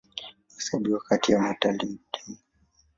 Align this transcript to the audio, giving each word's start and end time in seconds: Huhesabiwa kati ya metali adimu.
Huhesabiwa 0.49 0.99
kati 0.99 1.31
ya 1.31 1.39
metali 1.43 1.75
adimu. 1.75 1.99